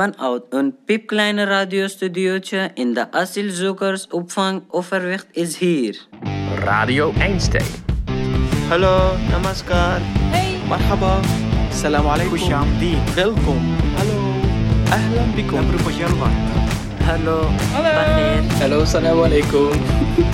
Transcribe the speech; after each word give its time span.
Vanuit 0.00 0.42
een 0.48 0.76
piepkleine 0.84 1.44
radiostudiootje 1.44 2.70
in 2.74 2.94
de 2.94 3.12
asielzoekersopvang 3.12 4.62
Overwicht 4.68 5.26
is 5.30 5.56
hier. 5.56 6.06
Radio 6.54 7.12
Einstein. 7.18 7.66
Hallo, 8.68 9.16
namaskar. 9.30 10.00
Hey. 10.00 10.68
Marhaba. 10.68 11.20
Salam 11.72 12.06
alaikum. 12.06 12.38
Kushamdi. 12.38 12.96
Welkom. 13.14 13.76
Hallo. 13.96 14.18
Ahlan 14.90 15.34
bikum. 15.34 15.64
Hallo. 17.04 17.48
Hallo. 17.72 18.46
Hallo, 18.58 18.84
salam 18.84 19.22
alaikum. 19.22 19.70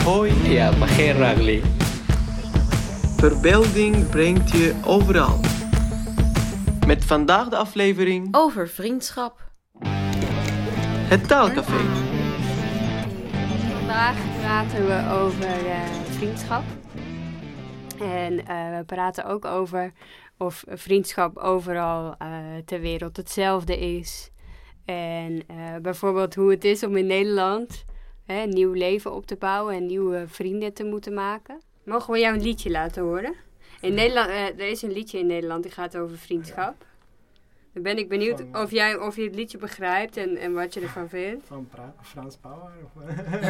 Hoi. 0.04 0.32
Ja, 0.42 0.70
Bagheer 0.78 1.16
Ragli. 1.18 1.62
Verbeelding 3.16 4.08
brengt 4.10 4.50
je 4.50 4.74
overal. 4.84 5.40
Met 6.86 7.04
vandaag 7.04 7.48
de 7.48 7.56
aflevering 7.56 8.34
Over 8.34 8.68
vriendschap. 8.68 9.45
Het 11.08 11.28
Taalcafé. 11.28 11.78
Vandaag 13.78 14.38
praten 14.40 14.86
we 14.86 15.14
over 15.22 15.66
eh, 15.66 15.80
vriendschap. 16.04 16.62
En 18.00 18.46
eh, 18.46 18.78
we 18.78 18.84
praten 18.86 19.24
ook 19.24 19.44
over 19.44 19.92
of 20.38 20.64
vriendschap 20.68 21.36
overal 21.36 22.14
eh, 22.18 22.28
ter 22.64 22.80
wereld 22.80 23.16
hetzelfde 23.16 23.78
is. 23.78 24.30
En 24.84 25.42
bijvoorbeeld 25.82 26.34
hoe 26.34 26.50
het 26.50 26.64
is 26.64 26.82
om 26.82 26.96
in 26.96 27.06
Nederland 27.06 27.84
een 28.26 28.48
nieuw 28.48 28.72
leven 28.72 29.14
op 29.14 29.26
te 29.26 29.36
bouwen 29.36 29.74
en 29.74 29.86
nieuwe 29.86 30.24
vrienden 30.28 30.72
te 30.72 30.84
moeten 30.84 31.14
maken. 31.14 31.60
Mogen 31.84 32.12
we 32.12 32.18
jou 32.18 32.34
een 32.34 32.42
liedje 32.42 32.70
laten 32.70 33.02
horen? 33.02 33.34
In 33.80 33.94
Nederland, 33.94 34.30
er 34.30 34.68
is 34.68 34.82
een 34.82 34.92
liedje 34.92 35.18
in 35.18 35.26
Nederland 35.26 35.62
die 35.62 35.72
gaat 35.72 35.96
over 35.96 36.18
vriendschap. 36.18 36.84
Dan 37.76 37.84
ben 37.84 37.98
ik 37.98 38.08
benieuwd 38.08 38.42
of, 38.52 38.70
jij, 38.70 38.96
of 38.96 39.16
je 39.16 39.22
het 39.22 39.34
liedje 39.34 39.58
begrijpt 39.58 40.16
en, 40.16 40.36
en 40.36 40.52
wat 40.54 40.74
je 40.74 40.80
ervan 40.80 41.08
vindt. 41.08 41.46
Van 41.46 41.66
pra- 41.70 41.94
Frans 42.02 42.36
Power? 42.36 42.70
Of, 42.84 43.02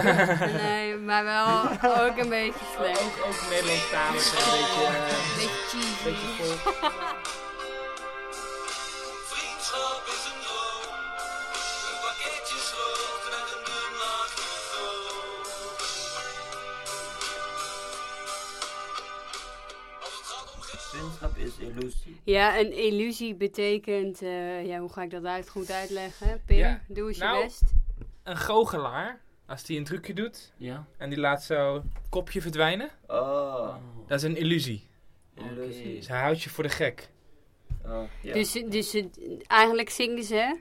Nee, 0.62 0.96
maar 0.96 1.24
wel 1.24 1.62
ook 2.06 2.16
een 2.16 2.28
beetje 2.28 2.64
slecht. 2.76 3.00
Ook, 3.00 3.26
ook 3.26 3.50
Nederlandstalig, 3.50 4.32
een 4.32 4.58
beetje, 4.58 4.86
Een 4.86 5.36
beetje 5.36 5.64
cheesy. 5.68 6.04
beetje 6.04 7.44
is 21.60 21.66
illusie. 21.68 22.20
Ja, 22.24 22.58
een 22.58 22.72
illusie 22.72 23.34
betekent, 23.34 24.22
eh, 24.22 24.66
ja, 24.66 24.78
hoe 24.78 24.92
ga 24.92 25.02
ik 25.02 25.10
dat 25.10 25.24
uit, 25.24 25.48
goed 25.48 25.70
uitleggen? 25.70 26.42
Pim, 26.46 26.56
Ja, 26.56 26.80
doe 26.88 27.08
eens 27.08 27.18
nou- 27.18 27.36
je 27.38 27.44
best. 27.44 27.62
Een 28.22 28.36
goochelaar, 28.36 29.20
als 29.46 29.62
die 29.64 29.78
een 29.78 29.84
trucje 29.84 30.12
doet 30.12 30.52
Ja. 30.56 30.86
en 30.96 31.08
die 31.08 31.18
laat 31.18 31.42
zo 31.44 31.74
het 31.74 31.84
kopje 32.08 32.40
verdwijnen, 32.40 32.90
Oh. 33.06 33.74
dat 34.06 34.18
is 34.18 34.22
een 34.24 34.36
illusie. 34.36 34.86
Illusie. 35.34 35.94
Dus 35.96 36.08
hij 36.08 36.20
houdt 36.20 36.42
je 36.42 36.50
voor 36.50 36.64
de 36.64 36.70
gek. 36.70 37.08
Oh, 37.84 38.02
ja. 38.22 38.32
Dus, 38.32 38.52
dus 38.52 38.92
het- 38.92 39.18
eigenlijk 39.46 39.90
zingen 39.90 40.24
ze, 40.24 40.58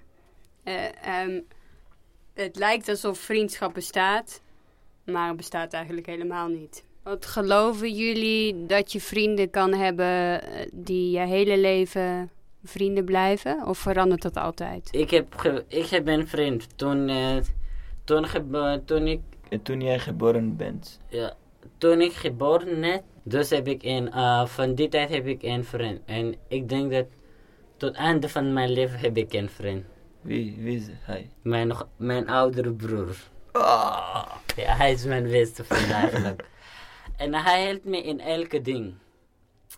eh, 0.64 1.20
ehm, 1.22 1.42
het 2.34 2.56
lijkt 2.56 2.90
alsof 2.90 3.20
vriendschap 3.20 3.74
bestaat, 3.74 4.42
maar 5.06 5.28
het 5.28 5.38
bestaat 5.38 5.74
eigenlijk 5.74 6.06
helemaal 6.06 6.48
niet. 6.48 6.84
Wat 7.06 7.26
geloven 7.26 7.94
jullie 7.94 8.66
dat 8.66 8.92
je 8.92 9.02
vrienden 9.02 9.50
kan 9.50 9.74
hebben 9.74 10.42
eh, 10.42 10.66
die 10.74 11.12
je 11.12 11.20
hele 11.26 11.58
leven 11.58 12.30
vrienden 12.64 13.06
blijven? 13.06 13.66
Of 13.68 13.78
verandert 13.78 14.22
dat 14.22 14.36
altijd? 14.38 14.88
Ik 14.92 15.10
heb, 15.10 15.36
ge- 15.38 15.64
ik 15.68 15.86
heb 15.86 16.08
een 16.08 16.28
vriend. 16.28 16.78
Toen, 16.78 17.10
eh, 17.10 17.36
toen, 18.04 18.26
gebo- 18.28 18.84
toen 18.86 19.08
ik 19.08 19.20
Toen 19.64 19.82
jij 19.82 20.00
geboren 20.00 20.56
bent. 20.56 21.00
Ja, 21.10 21.34
toen 21.78 22.02
ik 22.02 22.14
geboren 22.14 22.80
net, 22.80 23.02
dus 23.24 23.50
heb 23.50 23.68
ik 23.68 23.84
een, 23.84 24.12
eh, 24.12 24.46
van 24.46 24.76
die 24.76 24.90
tijd 24.90 25.10
heb 25.10 25.28
ik 25.28 25.44
een 25.44 25.64
vriend. 25.66 26.00
En 26.06 26.36
ik 26.48 26.70
denk 26.70 26.92
dat 26.92 27.06
tot 27.78 27.90
het 27.90 27.98
einde 27.98 28.30
van 28.30 28.54
mijn 28.54 28.70
leven 28.72 29.00
heb 29.00 29.18
ik 29.18 29.34
een 29.34 29.50
vriend. 29.50 29.84
Wie, 30.22 30.56
wie 30.60 30.78
is 30.78 30.86
hij? 31.00 31.30
Mijn, 31.42 31.72
mijn 31.98 32.30
oudere 32.30 32.72
broer. 32.74 33.16
Ja, 34.56 34.76
hij 34.78 34.92
is 34.92 35.06
mijn 35.06 35.24
beste 35.24 35.64
vriend 35.64 35.92
eigenlijk. 35.92 36.44
en 37.18 37.34
hij 37.34 37.66
helpt 37.66 37.86
me 37.86 38.02
in 38.04 38.20
elke 38.20 38.62
ding. 38.62 38.94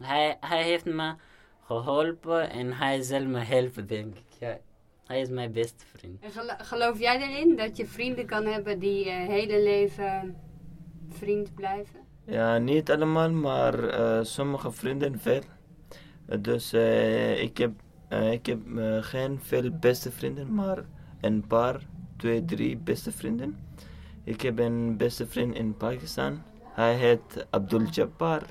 Hij, 0.01 0.37
hij 0.39 0.63
heeft 0.63 0.85
me 0.85 1.13
geholpen 1.65 2.49
en 2.49 2.73
hij 2.73 3.01
zal 3.01 3.25
me 3.25 3.39
helpen, 3.39 3.87
denk 3.87 4.15
ik. 4.15 4.23
Ja, 4.39 4.57
hij 5.05 5.21
is 5.21 5.29
mijn 5.29 5.51
beste 5.51 5.85
vriend. 5.95 6.23
En 6.23 6.31
gelo- 6.31 6.57
geloof 6.57 6.99
jij 6.99 7.21
erin 7.21 7.55
dat 7.55 7.77
je 7.77 7.85
vrienden 7.85 8.25
kan 8.25 8.45
hebben 8.45 8.79
die 8.79 9.05
je 9.05 9.11
hele 9.11 9.61
leven 9.63 10.35
vriend 11.09 11.55
blijven? 11.55 11.99
Ja, 12.25 12.57
niet 12.57 12.91
allemaal, 12.91 13.31
maar 13.31 13.83
eh, 13.89 14.19
sommige 14.23 14.71
vrienden 14.71 15.19
wel. 15.23 15.41
Eh, 16.25 16.37
dus 16.41 16.73
eh, 16.73 17.41
ik 17.41 17.57
heb, 17.57 17.71
eh, 18.07 18.31
ik 18.31 18.45
heb 18.45 18.77
eh, 18.77 18.97
geen 19.01 19.39
veel 19.41 19.71
beste 19.71 20.11
vrienden, 20.11 20.53
maar 20.53 20.85
een 21.21 21.47
paar, 21.47 21.81
twee, 22.17 22.45
drie 22.45 22.77
beste 22.77 23.11
vrienden. 23.11 23.57
Ik 24.23 24.41
heb 24.41 24.59
een 24.59 24.97
beste 24.97 25.27
vriend 25.27 25.55
in 25.55 25.77
Pakistan. 25.77 26.41
Hij 26.77 26.95
heet 26.95 27.45
Abdul 27.49 27.81
Jabbar. 27.81 28.41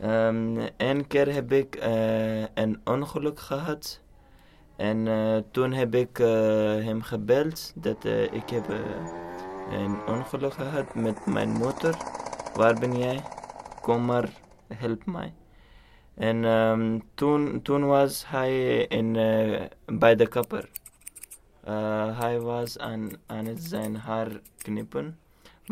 Ehm 0.00 0.58
Eén 0.76 1.06
keer 1.06 1.32
heb 1.32 1.52
ik 1.52 1.74
eh, 1.76 2.40
een 2.54 2.80
ongeluk 2.84 3.40
gehad. 3.40 4.00
En 4.76 5.08
eh, 5.08 5.36
toen 5.50 5.72
heb 5.72 5.94
ik 5.94 6.18
eh, 6.18 6.26
hem 6.84 7.02
gebeld 7.02 7.72
dat 7.74 8.04
ik 8.30 8.50
heb 8.50 8.68
een 9.70 10.06
ongeluk 10.06 10.52
gehad 10.52 10.94
met 10.94 11.26
mijn 11.26 11.50
motor. 11.50 11.96
Waar 12.54 12.78
ben 12.78 12.98
jij? 12.98 13.22
Kom 13.80 14.04
maar, 14.04 14.28
help 14.74 15.06
mij. 15.06 15.32
En 16.14 16.44
ehm, 16.44 16.98
toen, 17.14 17.62
toen 17.62 17.86
was 17.86 18.24
hij 18.28 18.76
in, 18.86 19.12
bij 19.86 20.16
de 20.16 20.26
kapper. 20.26 20.68
Hij 22.18 22.40
was 22.40 22.78
aan, 22.78 23.10
aan 23.26 23.46
het 23.46 23.62
zijn 23.62 23.96
haar 23.96 24.40
knippen. 24.56 25.21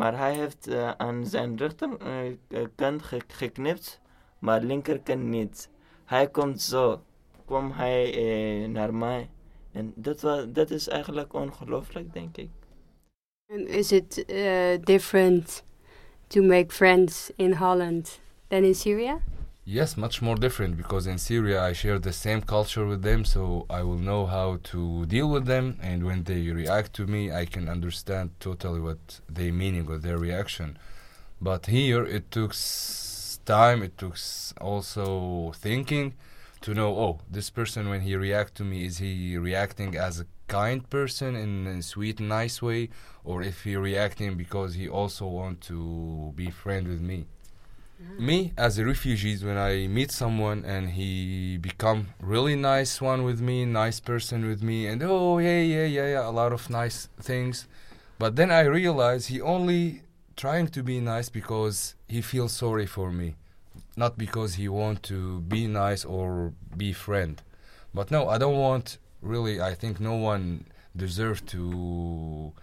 Maar 0.01 0.17
hij 0.17 0.33
heeft 0.35 0.67
eh, 0.67 0.91
aan 0.97 1.25
zijn 1.25 1.57
rechterkant 1.57 3.03
ge 3.03 3.21
geknipt, 3.27 4.01
maar 4.39 4.61
linkerkant 4.61 5.23
niet. 5.23 5.69
Hij 6.05 6.29
komt 6.29 6.61
zo, 6.61 7.01
kwam 7.45 7.71
hij 7.71 8.13
eh, 8.13 8.69
naar 8.69 8.93
mij. 8.93 9.29
En 9.71 9.93
dat, 9.95 10.21
was, 10.21 10.45
dat 10.47 10.69
is 10.69 10.87
eigenlijk 10.87 11.33
ongelooflijk, 11.33 12.13
denk 12.13 12.37
ik. 12.37 12.49
Is 13.67 13.91
it 13.91 14.23
uh, 14.27 14.77
different 14.83 15.63
to 16.27 16.41
make 16.41 16.73
friends 16.73 17.31
in 17.35 17.53
Holland 17.53 18.19
than 18.47 18.63
in 18.63 18.75
Syria? 18.75 19.19
Yes, 19.63 19.95
much 19.95 20.23
more 20.23 20.35
different 20.35 20.75
because 20.75 21.05
in 21.05 21.19
Syria 21.19 21.61
I 21.63 21.73
share 21.73 21.99
the 21.99 22.13
same 22.13 22.41
culture 22.41 22.85
with 22.85 23.03
them, 23.03 23.23
so 23.23 23.67
I 23.69 23.83
will 23.83 23.99
know 23.99 24.25
how 24.25 24.59
to 24.63 25.05
deal 25.05 25.29
with 25.29 25.45
them. 25.45 25.77
And 25.81 26.03
when 26.03 26.23
they 26.23 26.49
react 26.49 26.93
to 26.93 27.05
me, 27.05 27.31
I 27.31 27.45
can 27.45 27.69
understand 27.69 28.31
totally 28.39 28.79
what 28.79 29.19
they 29.29 29.51
meaning 29.51 29.87
or 29.87 29.99
their 29.99 30.17
reaction. 30.17 30.79
But 31.39 31.67
here 31.67 32.03
it 32.03 32.31
took 32.31 32.55
time, 33.45 33.83
it 33.83 33.97
took 33.99 34.17
also 34.59 35.51
thinking 35.55 36.15
to 36.61 36.73
know. 36.73 36.97
Oh, 36.97 37.19
this 37.29 37.51
person 37.51 37.87
when 37.87 38.01
he 38.01 38.15
react 38.15 38.55
to 38.55 38.63
me, 38.63 38.85
is 38.85 38.97
he 38.97 39.37
reacting 39.37 39.95
as 39.95 40.19
a 40.19 40.25
kind 40.47 40.89
person 40.89 41.35
in 41.35 41.67
a 41.67 41.81
sweet, 41.83 42.19
nice 42.19 42.63
way, 42.63 42.89
or 43.23 43.43
if 43.43 43.63
he 43.63 43.75
reacting 43.75 44.37
because 44.37 44.73
he 44.73 44.89
also 44.89 45.27
want 45.27 45.61
to 45.61 46.33
be 46.35 46.49
friend 46.49 46.87
with 46.87 47.01
me? 47.01 47.27
Me 48.17 48.53
as 48.57 48.77
a 48.77 48.85
refugee 48.85 49.35
when 49.43 49.57
i 49.57 49.87
meet 49.87 50.11
someone 50.11 50.63
and 50.65 50.91
he 50.91 51.57
become 51.57 52.07
really 52.19 52.55
nice 52.55 53.01
one 53.01 53.23
with 53.23 53.41
me 53.41 53.65
nice 53.65 53.99
person 53.99 54.47
with 54.47 54.61
me 54.61 54.85
and 54.85 55.01
oh 55.03 55.39
yeah 55.39 55.59
yeah 55.61 55.85
yeah 55.85 56.07
yeah 56.13 56.27
a 56.27 56.29
lot 56.29 56.53
of 56.53 56.69
nice 56.69 57.09
things. 57.19 57.67
But 58.19 58.35
then 58.35 58.51
i 58.51 58.61
realize 58.61 59.27
he 59.27 59.41
only 59.41 60.03
trying 60.35 60.67
to 60.67 60.83
be 60.83 60.99
nice 60.99 61.29
because 61.29 61.95
he 62.07 62.21
feels 62.21 62.51
sorry 62.51 62.85
for 62.85 63.11
me. 63.11 63.35
Not 63.95 64.17
because 64.17 64.55
he 64.55 64.67
want 64.67 65.01
to 65.03 65.41
be 65.41 65.67
nice 65.67 66.05
or 66.05 66.53
be 66.77 66.93
friend. 66.93 67.41
But 67.93 68.11
no 68.11 68.29
i 68.29 68.37
don't 68.37 68.57
want 68.57 68.97
really 69.21 69.59
i 69.61 69.73
think 69.73 69.99
no 69.99 70.13
one 70.15 70.65
deserve 70.95 71.45
to 71.47 72.53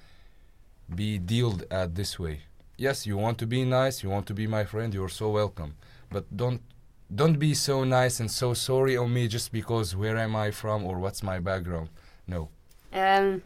be 0.94 1.18
dealt 1.18 1.62
at 1.70 1.94
this 1.94 2.18
way 2.18 2.42
yes 2.78 3.04
you 3.06 3.18
want 3.18 3.36
to 3.38 3.46
be 3.46 3.64
nice 3.64 4.02
you 4.02 4.12
want 4.12 4.26
to 4.26 4.34
be 4.34 4.46
my 4.46 4.64
friend 4.64 4.92
you're 4.94 5.12
so 5.12 5.30
welcome 5.32 5.72
but 6.10 6.24
don't 6.28 6.60
don't 7.06 7.38
be 7.38 7.54
so 7.54 7.84
nice 7.84 8.20
and 8.22 8.30
so 8.30 8.54
sorry 8.54 8.96
on 8.96 9.12
me 9.12 9.26
just 9.28 9.50
because 9.52 9.96
where 9.96 10.16
am 10.18 10.34
i 10.36 10.52
from 10.52 10.84
or 10.84 10.98
what's 10.98 11.22
my 11.22 11.40
background 11.40 11.88
no 12.26 12.48
Ehm, 12.90 13.38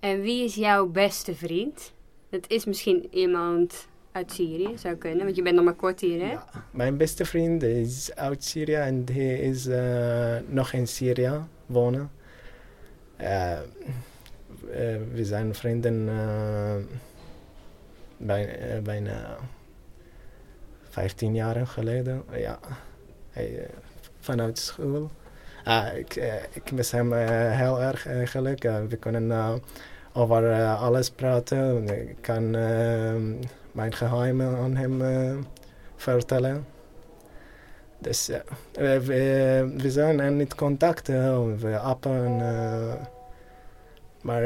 en 0.00 0.20
wie 0.20 0.44
is 0.44 0.54
jouw 0.54 0.86
beste 0.86 1.34
vriend? 1.34 1.92
Dat 2.30 2.44
is 2.50 2.64
misschien 2.64 3.06
iemand 3.10 3.86
uit 4.12 4.32
Syrië, 4.32 4.78
zou 4.78 4.94
kunnen, 4.96 5.24
want 5.24 5.36
je 5.36 5.42
bent 5.42 5.54
nog 5.54 5.64
maar 5.64 5.74
kort 5.74 6.00
hier, 6.00 6.20
hè? 6.20 6.30
Ja. 6.32 6.44
Mijn 6.70 6.96
beste 6.96 7.24
vriend 7.24 7.62
is 7.62 8.14
uit 8.14 8.44
Syrië 8.44 8.74
en 8.74 9.04
hij 9.12 9.38
is 9.38 9.66
eh, 9.66 10.36
nog 10.48 10.72
in 10.72 10.86
Syrië 10.88 11.32
wonen. 11.66 12.10
eh, 13.16 13.52
eh, 13.52 13.60
we 15.12 15.24
zijn 15.24 15.54
vrienden 15.54 16.08
eh, 16.08 16.74
bij, 18.18 18.58
eh, 18.58 18.82
bijna 18.82 19.36
15 20.98 21.34
jaar 21.34 21.66
geleden. 21.66 22.22
Ja, 22.32 22.58
hij, 23.30 23.58
eh, 23.58 23.68
vanuit 24.20 24.58
school. 24.58 25.10
Ah, 25.64 25.96
ik, 25.96 26.16
eh, 26.16 26.34
ik 26.52 26.72
mis 26.72 26.90
hem 26.90 27.12
heel 27.12 27.82
erg 27.82 28.06
eigenlijk. 28.06 28.62
We 28.62 28.96
kunnen 28.96 29.60
over 30.12 30.64
alles 30.74 31.10
praten. 31.10 31.88
Ik 31.88 32.16
kan 32.20 32.54
eh, 32.54 33.14
mijn 33.72 33.94
geheimen 33.94 34.56
aan 34.56 34.76
hem 34.76 35.02
vertellen. 35.96 36.66
Dus 37.98 38.26
ja, 38.26 38.42
we, 38.72 39.04
we, 39.76 39.90
zijn 39.90 40.20
in 40.20 40.54
contact. 40.56 41.06
we 41.06 41.78
appen. 41.78 42.36
maar 44.22 44.42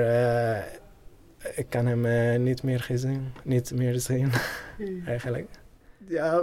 ik 1.54 1.66
kan 1.68 1.86
hem 1.86 2.04
eh, 2.04 2.38
niet 2.38 2.62
meer 2.62 2.80
gezien, 2.80 3.32
niet 3.44 3.72
meer 3.74 4.00
zien 4.00 4.30
Hmm. 4.76 5.02
eigenlijk. 5.06 5.46
Ja, 6.06 6.42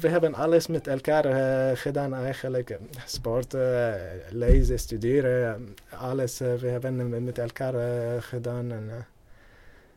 we, 0.00 0.08
hebben 0.08 0.34
alles 0.34 0.66
met 0.66 0.86
elkaar 0.86 1.24
eh, 1.24 1.76
gedaan 1.76 2.14
eigenlijk. 2.14 2.78
Sport, 3.04 3.54
eh, 3.54 3.92
lezen, 4.30 4.78
studeren, 4.78 5.74
alles. 5.90 6.38
we 6.38 6.68
hebben 6.68 7.24
met 7.24 7.38
elkaar 7.38 7.74
gedaan. 8.22 8.72
En, 8.72 8.90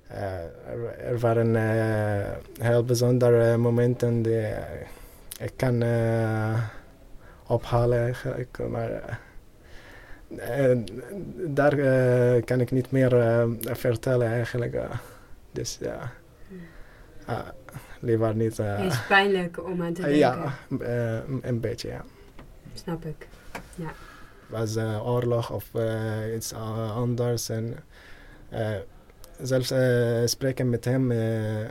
er, 0.08 1.00
er 1.00 1.20
waren 1.20 1.56
eh, 1.56 2.32
heel 2.60 2.84
bijzondere 2.84 3.58
momenten 3.58 4.22
die 4.22 4.46
ik 5.40 5.54
kan 5.56 5.84
ophalen 7.48 8.00
eigenlijk. 8.00 8.58
Maar 8.70 9.20
eh, 10.38 10.78
daar 11.48 11.78
eh, 11.78 12.44
kan 12.44 12.60
ik 12.60 12.72
niet 12.72 12.92
meer 12.92 13.18
eh, 13.20 13.48
vertellen 13.62 14.28
eigenlijk. 14.28 14.74
eh. 14.74 14.90
dus 15.52 15.78
ja, 15.82 16.12
Ah, 17.26 17.48
liever 18.00 18.36
niet. 18.36 18.60
eh, 18.60 18.78
Het 18.78 18.92
is 18.92 19.06
pijnlijk 19.08 19.64
om 19.66 19.82
aan 19.82 19.94
te 19.94 20.02
denken. 20.02 20.18
ja, 20.20 20.54
eh, 20.80 21.20
een 21.42 21.60
beetje 21.60 21.88
ja. 21.88 22.04
Snap 22.74 23.06
ik. 23.06 23.28
was 24.48 24.76
eh, 24.76 25.08
oorlog 25.08 25.52
of 25.52 25.76
eh, 25.76 26.36
iets 26.36 26.54
anders. 26.54 27.50
En 27.50 27.76
eh, 28.50 28.76
zelfs 29.42 29.72
eh, 29.72 30.22
spreken 30.26 30.70
met 30.70 30.86
hem 30.86 31.12
eh, 31.12 31.62
eh, 31.64 31.70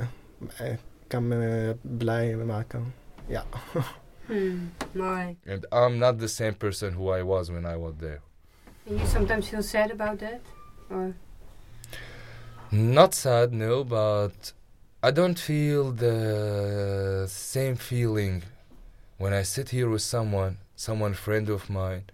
kan 1.06 1.28
me 1.28 1.76
blij 1.80 2.36
maken. 2.36 2.94
Ja. 3.26 3.44
Hmm, 4.26 4.72
mooi. 4.92 5.36
And 5.48 5.66
I'm 5.72 5.98
not 5.98 6.18
the 6.18 6.26
same 6.26 6.52
person 6.52 6.92
who 6.94 7.16
I 7.16 7.22
was 7.24 7.48
when 7.48 7.64
I 7.64 7.76
was 7.76 7.92
there. 7.98 8.20
And 8.86 8.98
you 8.98 9.06
sometimes 9.06 9.48
feel 9.48 9.62
sad 9.62 9.90
about 9.90 10.18
that? 10.20 10.40
Or 10.90 11.14
Not 12.70 13.14
sad, 13.14 13.52
no, 13.52 13.84
but 13.84 14.52
I 15.02 15.10
don't 15.10 15.38
feel 15.38 15.92
the 15.92 17.26
same 17.28 17.76
feeling 17.76 18.42
when 19.18 19.32
I 19.32 19.42
sit 19.42 19.70
here 19.70 19.88
with 19.88 20.02
someone, 20.02 20.58
someone 20.76 21.14
friend 21.14 21.48
of 21.48 21.68
mine. 21.70 22.04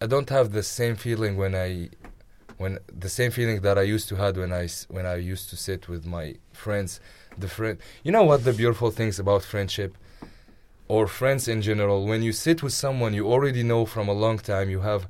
I 0.00 0.06
don't 0.06 0.30
have 0.30 0.52
the 0.52 0.62
same 0.62 0.96
feeling 0.96 1.36
when 1.36 1.54
I, 1.54 1.90
when 2.58 2.78
the 2.88 3.08
same 3.08 3.30
feeling 3.30 3.60
that 3.62 3.78
I 3.78 3.82
used 3.82 4.08
to 4.08 4.16
had 4.16 4.36
when 4.36 4.52
I 4.52 4.68
when 4.88 5.06
I 5.06 5.16
used 5.16 5.50
to 5.50 5.56
sit 5.56 5.88
with 5.88 6.06
my 6.06 6.36
friends. 6.52 7.00
The 7.38 7.48
friend, 7.48 7.78
you 8.02 8.12
know 8.12 8.24
what 8.24 8.44
the 8.44 8.52
beautiful 8.52 8.90
things 8.90 9.18
about 9.18 9.42
friendship, 9.42 9.96
or 10.88 11.06
friends 11.06 11.48
in 11.48 11.62
general. 11.62 12.06
When 12.06 12.22
you 12.22 12.32
sit 12.32 12.62
with 12.62 12.72
someone 12.72 13.14
you 13.14 13.26
already 13.26 13.62
know 13.62 13.86
from 13.86 14.08
a 14.08 14.12
long 14.12 14.38
time, 14.38 14.70
you 14.70 14.80
have 14.80 15.06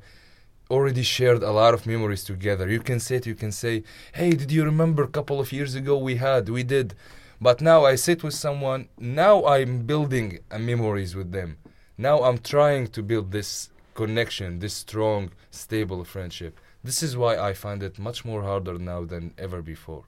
already 0.71 1.03
shared 1.03 1.43
a 1.43 1.51
lot 1.53 1.75
of 1.75 1.87
memories 1.87 2.25
together. 2.25 2.69
You 2.69 2.81
can 2.81 3.01
sit, 3.01 3.27
you 3.27 3.35
can 3.35 3.53
say, 3.53 3.83
hey, 4.13 4.31
did 4.31 4.51
you 4.53 4.65
remember 4.65 5.03
a 5.05 5.09
couple 5.09 5.39
of 5.41 5.53
years 5.53 5.75
ago 5.75 5.97
we 5.99 6.17
had, 6.17 6.49
we 6.49 6.63
did. 6.63 6.95
But 7.41 7.61
now 7.61 7.85
I 7.93 7.97
sit 7.97 8.23
with 8.23 8.35
someone, 8.35 8.89
now 8.99 9.45
I'm 9.45 9.73
building 9.87 10.39
uh, 10.51 10.59
memories 10.59 11.15
with 11.15 11.33
them. 11.33 11.57
Now 11.97 12.23
I'm 12.23 12.39
trying 12.39 12.87
to 12.89 13.03
build 13.03 13.31
this 13.33 13.71
connection, 13.95 14.59
this 14.59 14.75
strong, 14.75 15.31
stable 15.51 16.05
friendship. 16.05 16.53
This 16.85 17.03
is 17.03 17.17
why 17.17 17.37
I 17.51 17.53
find 17.55 17.83
it 17.83 17.99
much 17.99 18.25
more 18.25 18.43
harder 18.43 18.79
now 18.79 19.05
than 19.05 19.33
ever 19.37 19.63
before. 19.63 20.03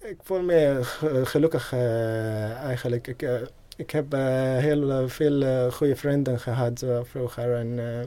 Ik 0.00 0.16
voel 0.22 0.42
me 0.42 0.78
ge- 0.82 1.26
gelukkig 1.26 1.72
eh, 1.72 2.52
eigenlijk. 2.52 3.06
Ik, 3.06 3.22
eh, 3.22 3.34
ik 3.76 3.90
heb 3.90 4.12
eh, 4.14 4.20
heel 4.56 4.90
eh, 4.90 5.08
veel 5.08 5.42
eh, 5.42 5.72
goede 5.72 5.96
vrienden 5.96 6.40
gehad 6.40 6.82
eh, 6.82 6.98
vroeger. 7.04 7.54
En 7.54 7.78
eh, 7.78 8.06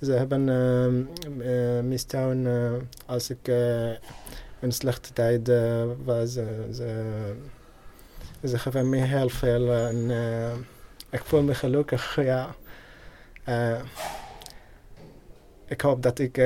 ze 0.00 0.12
hebben 0.12 0.48
eh, 0.48 1.90
eh, 1.90 1.98
steun 1.98 2.46
eh, 2.46 2.72
als 3.06 3.30
ik 3.30 3.48
eh, 3.48 3.90
in 4.58 4.72
slechte 4.72 5.12
tijd 5.12 5.50
was. 6.04 6.32
ze, 6.32 7.34
ze 8.44 8.58
geven 8.58 8.88
me 8.88 8.96
heel 8.96 9.28
veel. 9.28 9.72
En 9.72 10.10
ik 11.10 11.24
voel 11.24 11.42
me 11.42 11.54
gelukkig, 11.54 12.16
ja. 12.32 12.54
Ik 15.66 15.80
hoop 15.80 16.02
dat 16.02 16.18
ik 16.18 16.36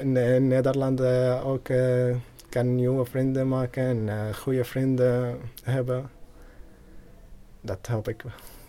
in, 0.00 0.16
in 0.16 0.48
Nederland 0.48 1.00
ook 1.44 1.68
kan 2.48 2.74
nieuwe 2.74 3.04
vrienden 3.04 3.48
maken 3.48 4.08
en 4.08 4.34
goede 4.34 4.64
vrienden 4.64 5.38
hebben. 5.62 6.10
Dat 7.60 7.86
hoop 7.86 8.08
ik 8.08 8.24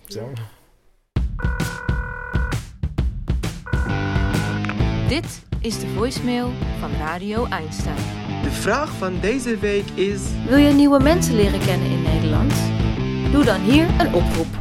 zo. 0.07 0.31
Dit 5.10 5.44
is 5.62 5.80
de 5.80 5.88
voicemail 5.88 6.54
van 6.80 6.98
Radio 6.98 7.48
Einstein. 7.48 8.04
De 8.44 8.52
vraag 8.52 8.90
van 8.90 9.20
deze 9.20 9.58
week 9.58 9.90
is: 9.90 10.22
Wil 10.46 10.58
je 10.58 10.72
nieuwe 10.72 11.00
mensen 11.00 11.36
leren 11.36 11.60
kennen 11.60 11.90
in 11.90 12.02
Nederland? 12.02 12.54
Doe 13.32 13.44
dan 13.44 13.62
hier 13.62 13.86
een 14.00 14.14
oproep. 14.14 14.52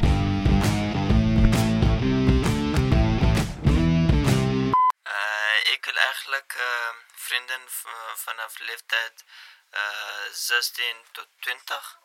Eh, 5.02 5.72
ik 5.74 5.84
wil 5.84 5.96
eigenlijk 5.96 6.52
eh, 6.56 6.94
vrienden 7.14 7.60
vanaf 8.14 8.58
leeftijd 8.58 9.24
eh 9.70 9.80
16 10.32 10.84
tot 11.12 11.28
20. 11.40 11.98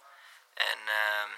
En 0.53 0.79
ehm, 0.85 1.31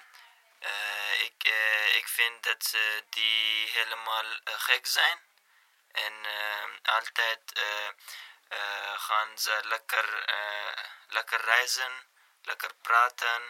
eh, 0.59 1.23
ik, 1.25 1.43
eh, 1.43 1.95
ik 1.95 2.07
vind 2.07 2.43
dat 2.43 2.65
ze 2.65 3.03
die 3.09 3.69
helemaal 3.73 4.25
eh, 4.43 4.53
gek 4.57 4.85
zijn. 4.85 5.24
Altijd 6.95 7.53
eh, 7.53 7.87
eh, 8.47 8.99
gaan 8.99 9.37
ze 9.37 9.59
lekker, 9.63 10.23
eh, 10.23 10.83
lekker 11.07 11.41
reizen, 11.41 11.91
lekker 12.41 12.73
praten. 12.81 13.41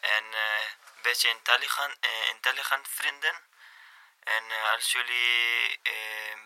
En 0.00 0.24
een 0.24 1.02
beetje 1.02 1.28
intelligent, 1.28 1.96
intelligent 2.28 2.88
vrienden. 2.88 3.42
En 4.24 4.44
als 4.72 4.92
jullie 4.92 5.80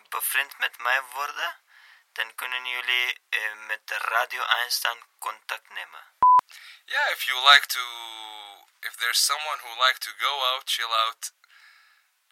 bevriend 0.09 0.59
met 0.59 0.79
mij 0.79 1.03
worden, 1.03 1.61
dan 2.13 2.35
kunnen 2.35 2.67
jullie 2.67 3.21
met 3.67 3.87
de 3.89 3.99
Radio 3.99 4.43
Einstein 4.43 5.05
contact 5.19 5.71
nemen. 5.71 6.05
Yeah, 6.85 7.11
if 7.11 7.23
you 7.23 7.41
like 7.41 7.67
to, 7.67 7.85
if 8.81 8.97
there's 8.97 9.25
someone 9.25 9.59
who 9.63 9.87
like 9.87 9.99
to 9.99 10.11
go 10.19 10.33
out, 10.55 10.67
chill 10.67 10.93
out, 10.93 11.33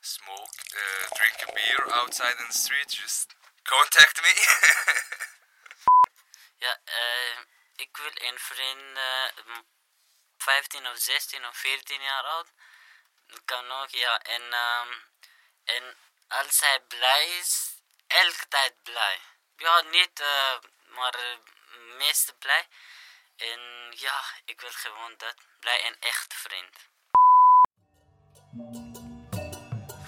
smoke, 0.01 0.53
drink 1.17 1.43
a 1.49 1.53
beer 1.53 1.93
outside 1.93 2.37
in 2.39 2.47
the 2.49 2.59
street, 2.59 2.89
just 2.89 3.38
contact 3.69 4.21
me. 4.23 4.33
Ja, 6.59 6.79
eh, 6.85 7.39
ik 7.77 7.97
wil 7.97 8.11
een 8.15 8.39
vriend, 8.39 8.97
eh, 8.97 9.25
m- 9.45 9.67
15 10.39 10.87
of 10.89 10.97
16 10.99 11.47
of 11.47 11.57
14 11.57 12.03
jaar 12.03 12.23
oud. 12.25 12.49
Kan 13.45 13.71
ook, 13.73 13.91
ja. 13.91 14.21
En, 14.23 14.53
ehm, 14.53 14.93
en 15.65 15.97
als 16.29 16.61
hij 16.61 16.81
blij 16.81 17.29
is, 17.39 17.75
elke 18.07 18.49
tijd 18.49 18.83
blij. 18.83 19.21
Ja, 19.57 19.81
niet, 19.81 20.21
eh, 20.21 20.59
maar 20.85 21.15
eh, 21.15 21.37
meeste 21.97 22.35
blij. 22.35 22.69
En 23.37 23.61
ja, 23.97 24.23
ik 24.45 24.61
wil 24.61 24.73
gewoon 24.73 25.15
dat. 25.17 25.35
Blij 25.61 25.83
en 25.83 25.97
echt 26.01 26.35
vriend. 26.35 26.77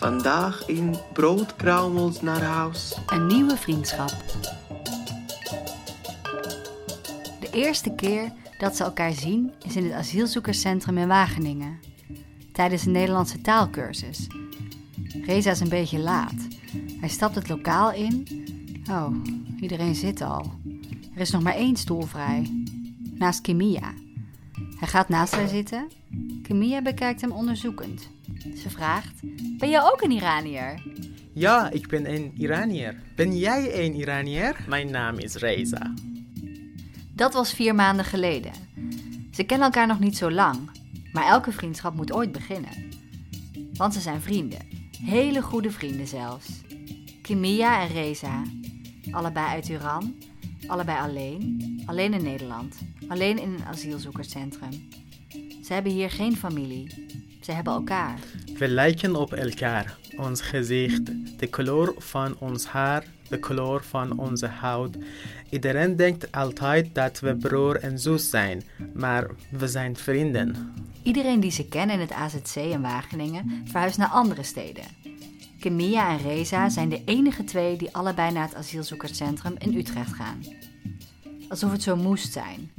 Vandaag 0.00 0.68
in 0.68 0.94
Broodkruimels 1.12 2.20
naar 2.20 2.42
huis. 2.42 2.96
Een 3.06 3.26
nieuwe 3.26 3.56
vriendschap. 3.56 4.16
De 7.40 7.48
eerste 7.52 7.94
keer 7.94 8.32
dat 8.58 8.76
ze 8.76 8.84
elkaar 8.84 9.12
zien 9.12 9.52
is 9.66 9.76
in 9.76 9.84
het 9.84 9.92
asielzoekerscentrum 9.92 10.98
in 10.98 11.08
Wageningen. 11.08 11.78
Tijdens 12.52 12.86
een 12.86 12.92
Nederlandse 12.92 13.40
taalkursus. 13.40 14.26
Reza 15.24 15.50
is 15.50 15.60
een 15.60 15.68
beetje 15.68 15.98
laat. 15.98 16.46
Hij 17.00 17.08
stapt 17.08 17.34
het 17.34 17.48
lokaal 17.48 17.92
in. 17.92 18.26
Oh, 18.90 19.14
iedereen 19.60 19.94
zit 19.94 20.20
al. 20.20 20.52
Er 21.14 21.20
is 21.20 21.30
nog 21.30 21.42
maar 21.42 21.54
één 21.54 21.76
stoel 21.76 22.02
vrij. 22.02 22.64
Naast 23.14 23.40
Kimia. 23.40 23.92
Hij 24.76 24.88
gaat 24.88 25.08
naast 25.08 25.34
haar 25.34 25.48
zitten. 25.48 25.88
Kimia 26.42 26.82
bekijkt 26.82 27.20
hem 27.20 27.32
onderzoekend. 27.32 28.10
Ze 28.56 28.70
vraagt: 28.70 29.20
Ben 29.58 29.70
jij 29.70 29.82
ook 29.82 30.02
een 30.02 30.10
Iranier? 30.10 30.82
Ja, 31.34 31.70
ik 31.70 31.88
ben 31.88 32.14
een 32.14 32.32
Iranier. 32.36 33.02
Ben 33.16 33.38
jij 33.38 33.84
een 33.84 33.94
Iranier? 33.94 34.56
Mijn 34.68 34.90
naam 34.90 35.18
is 35.18 35.34
Reza. 35.34 35.94
Dat 37.14 37.32
was 37.32 37.54
vier 37.54 37.74
maanden 37.74 38.04
geleden. 38.04 38.52
Ze 39.30 39.44
kennen 39.44 39.66
elkaar 39.66 39.86
nog 39.86 39.98
niet 39.98 40.16
zo 40.16 40.30
lang, 40.30 40.58
maar 41.12 41.26
elke 41.26 41.52
vriendschap 41.52 41.94
moet 41.94 42.12
ooit 42.12 42.32
beginnen. 42.32 42.88
Want 43.74 43.94
ze 43.94 44.00
zijn 44.00 44.20
vrienden. 44.20 44.68
Hele 45.04 45.42
goede 45.42 45.70
vrienden 45.70 46.06
zelfs. 46.06 46.48
Kimia 47.22 47.80
en 47.80 47.88
Reza. 47.88 48.42
Allebei 49.10 49.46
uit 49.46 49.68
Iran. 49.68 50.14
Allebei 50.66 50.98
alleen. 50.98 51.82
Alleen 51.86 52.14
in 52.14 52.22
Nederland. 52.22 52.76
Alleen 53.08 53.38
in 53.38 53.52
een 53.52 53.64
asielzoekerscentrum. 53.64 54.88
Ze 55.64 55.72
hebben 55.72 55.92
hier 55.92 56.10
geen 56.10 56.36
familie. 56.36 57.08
Ze 57.40 57.52
hebben 57.52 57.72
elkaar. 57.72 58.18
We 58.58 58.68
lijken 58.68 59.16
op 59.16 59.32
elkaar. 59.32 59.98
Ons 60.16 60.40
gezicht, 60.40 61.06
de 61.38 61.46
kleur 61.46 61.92
van 61.98 62.36
ons 62.38 62.66
haar, 62.66 63.04
de 63.28 63.38
kleur 63.38 63.84
van 63.84 64.18
onze 64.18 64.46
huid. 64.46 64.96
Iedereen 65.50 65.96
denkt 65.96 66.32
altijd 66.32 66.94
dat 66.94 67.20
we 67.20 67.36
broer 67.36 67.76
en 67.76 67.98
zus 67.98 68.30
zijn, 68.30 68.62
maar 68.94 69.26
we 69.50 69.68
zijn 69.68 69.96
vrienden. 69.96 70.74
Iedereen 71.02 71.40
die 71.40 71.50
ze 71.50 71.68
kennen 71.68 71.94
in 71.94 72.00
het 72.00 72.12
AZC 72.12 72.54
in 72.54 72.82
Wageningen 72.82 73.62
verhuist 73.64 73.98
naar 73.98 74.08
andere 74.08 74.42
steden. 74.42 74.84
Kimia 75.60 76.10
en 76.10 76.18
Reza 76.18 76.68
zijn 76.68 76.88
de 76.88 77.02
enige 77.04 77.44
twee 77.44 77.76
die 77.76 77.94
allebei 77.94 78.32
naar 78.32 78.46
het 78.46 78.54
asielzoekerscentrum 78.54 79.54
in 79.58 79.76
Utrecht 79.76 80.12
gaan. 80.12 80.42
Alsof 81.48 81.72
het 81.72 81.82
zo 81.82 81.96
moest 81.96 82.32
zijn. 82.32 82.70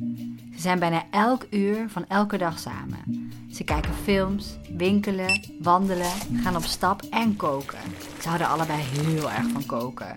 Ze 0.61 0.67
zijn 0.67 0.79
bijna 0.79 1.05
elk 1.11 1.45
uur 1.49 1.89
van 1.89 2.05
elke 2.07 2.37
dag 2.37 2.59
samen. 2.59 3.31
Ze 3.51 3.63
kijken 3.63 3.93
films, 3.93 4.57
winkelen, 4.77 5.41
wandelen, 5.59 6.11
gaan 6.43 6.55
op 6.55 6.63
stap 6.63 7.01
en 7.01 7.35
koken. 7.35 7.79
Ze 8.21 8.27
houden 8.27 8.47
allebei 8.47 8.81
heel 8.81 9.31
erg 9.31 9.47
van 9.47 9.65
koken. 9.65 10.15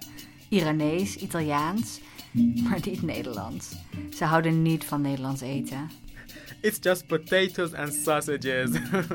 Iranees, 0.49 1.17
Italiaans, 1.17 2.01
maar 2.69 2.79
niet 2.85 3.03
Nederlands. 3.03 3.75
Ze 4.15 4.25
houden 4.25 4.63
niet 4.63 4.85
van 4.85 5.01
Nederlands 5.01 5.41
eten. 5.41 5.91
It's 6.61 6.79
just 6.81 7.07
potatoes 7.07 7.73
and 7.73 7.93
sausages. 7.93 8.71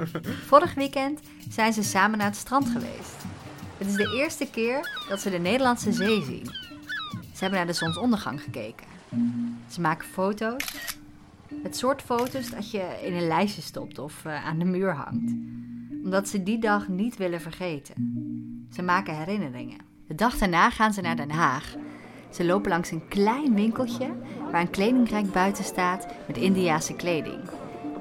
Vorig 0.47 0.73
weekend 0.73 1.19
zijn 1.49 1.73
ze 1.73 1.83
samen 1.83 2.17
naar 2.17 2.27
het 2.27 2.37
strand 2.37 2.69
geweest. 2.69 3.15
Het 3.77 3.87
is 3.87 3.95
de 3.95 4.15
eerste 4.15 4.49
keer 4.51 5.05
dat 5.09 5.19
ze 5.19 5.29
de 5.29 5.39
Nederlandse 5.39 5.93
zee 5.93 6.23
zien. 6.23 6.45
Ze 7.11 7.45
hebben 7.45 7.57
naar 7.57 7.67
de 7.67 7.73
zonsondergang 7.73 8.41
gekeken. 8.41 8.87
Ze 9.67 9.81
maken 9.81 10.07
foto's. 10.07 10.97
Het 11.63 11.77
soort 11.77 12.01
foto's 12.01 12.49
dat 12.49 12.71
je 12.71 12.99
in 13.03 13.13
een 13.13 13.27
lijstje 13.27 13.61
stopt 13.61 13.99
of 13.99 14.25
eh, 14.25 14.45
aan 14.45 14.59
de 14.59 14.65
muur 14.65 14.93
hangt. 14.93 15.33
Omdat 16.03 16.27
ze 16.27 16.43
die 16.43 16.59
dag 16.59 16.87
niet 16.87 17.17
willen 17.17 17.41
vergeten. 17.41 17.95
Ze 18.71 18.81
maken 18.81 19.17
herinneringen. 19.17 19.77
De 20.07 20.15
dag 20.15 20.37
daarna 20.37 20.69
gaan 20.69 20.93
ze 20.93 21.01
naar 21.01 21.15
Den 21.15 21.31
Haag. 21.31 21.75
Ze 22.29 22.45
lopen 22.45 22.69
langs 22.69 22.91
een 22.91 23.07
klein 23.07 23.53
winkeltje 23.53 24.11
waar 24.51 24.61
een 24.61 24.69
kledingrijk 24.69 25.31
buiten 25.31 25.63
staat 25.63 26.07
met 26.27 26.37
Indiase 26.37 26.95
kleding. 26.95 27.39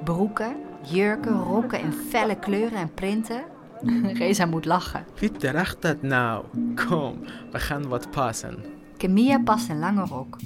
Broeken, 0.04 0.56
jurken, 0.82 1.42
rokken 1.42 1.80
in 1.80 1.92
felle 1.92 2.38
kleuren 2.38 2.78
en 2.78 2.94
printen. 2.94 3.44
Reza 4.18 4.46
moet 4.46 4.64
lachen. 4.64 5.04
Wie 5.18 5.32
draagt 5.32 5.82
dat 5.82 6.02
nou? 6.02 6.44
Kom, 6.74 7.18
we 7.52 7.58
gaan 7.58 7.88
wat 7.88 8.10
passen. 8.10 8.64
Camilla 8.96 9.38
past 9.38 9.68
een 9.68 9.78
lange 9.78 10.04
rok. 10.04 10.36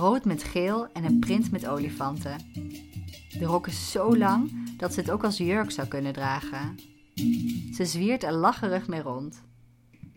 Rood 0.00 0.24
met 0.24 0.42
geel 0.42 0.86
en 0.92 1.04
een 1.04 1.18
print 1.18 1.50
met 1.50 1.66
olifanten. 1.66 2.36
De 3.38 3.44
rok 3.44 3.66
is 3.66 3.90
zo 3.90 4.16
lang 4.16 4.52
dat 4.76 4.94
ze 4.94 5.00
het 5.00 5.10
ook 5.10 5.24
als 5.24 5.36
jurk 5.36 5.70
zou 5.70 5.88
kunnen 5.88 6.12
dragen. 6.12 6.78
Ze 7.74 7.84
zwiert 7.84 8.22
er 8.22 8.32
lacherig 8.32 8.88
mee 8.88 9.00
rond. 9.00 9.42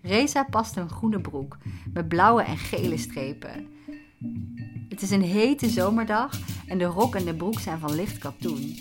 Reza 0.02 0.44
past 0.44 0.75
een 0.75 0.90
groene 0.90 1.22
broek 1.22 1.58
met 1.94 2.08
blauwe 2.08 2.44
en 2.44 2.58
gele 2.58 2.98
strepen. 2.98 3.68
Het 4.90 5.02
is 5.02 5.12
een 5.12 5.22
hete 5.22 5.70
zomerdag 5.70 6.40
en 6.68 6.78
de 6.78 6.86
rok 6.86 7.16
en 7.16 7.25
de 7.25 7.36
broek 7.36 7.60
zijn 7.60 7.80
van 7.80 7.96
licht 7.96 8.18
katoen. 8.18 8.75